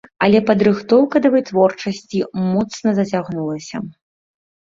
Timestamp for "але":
0.25-0.39